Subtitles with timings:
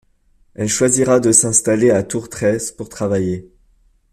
[0.55, 3.51] Elle choisira de s'installer à Tourtrès pour travailler.